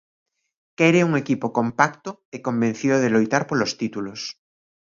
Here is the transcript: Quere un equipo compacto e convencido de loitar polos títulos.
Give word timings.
Quere 0.77 1.01
un 1.09 1.13
equipo 1.21 1.47
compacto 1.59 2.09
e 2.35 2.37
convencido 2.47 2.95
de 2.99 3.09
loitar 3.15 3.43
polos 3.49 3.71
títulos. 3.81 4.21